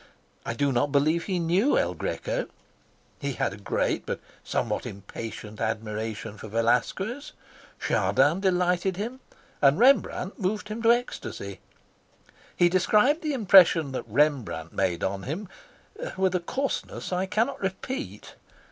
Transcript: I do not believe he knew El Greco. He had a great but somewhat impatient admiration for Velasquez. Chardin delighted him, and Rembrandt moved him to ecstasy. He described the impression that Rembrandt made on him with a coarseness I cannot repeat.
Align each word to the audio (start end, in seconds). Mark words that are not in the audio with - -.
I 0.47 0.55
do 0.55 0.71
not 0.71 0.91
believe 0.91 1.25
he 1.25 1.37
knew 1.37 1.77
El 1.77 1.93
Greco. 1.93 2.47
He 3.19 3.33
had 3.33 3.53
a 3.53 3.57
great 3.57 4.03
but 4.03 4.19
somewhat 4.43 4.87
impatient 4.87 5.61
admiration 5.61 6.39
for 6.39 6.47
Velasquez. 6.47 7.33
Chardin 7.79 8.39
delighted 8.39 8.97
him, 8.97 9.19
and 9.61 9.77
Rembrandt 9.77 10.39
moved 10.39 10.69
him 10.69 10.81
to 10.81 10.91
ecstasy. 10.91 11.59
He 12.55 12.67
described 12.67 13.21
the 13.21 13.33
impression 13.33 13.91
that 13.91 14.07
Rembrandt 14.09 14.73
made 14.73 15.03
on 15.03 15.21
him 15.21 15.47
with 16.17 16.33
a 16.33 16.39
coarseness 16.39 17.13
I 17.13 17.27
cannot 17.27 17.61
repeat. 17.61 18.33